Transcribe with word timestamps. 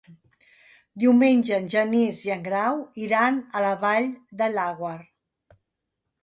Diumenge 1.01 1.51
en 1.57 1.67
Genís 1.73 2.21
i 2.29 2.33
en 2.37 2.41
Grau 2.47 2.79
iran 3.09 3.37
a 3.61 3.63
la 3.67 3.75
Vall 3.85 4.09
de 4.41 4.49
Laguar. 4.57 4.97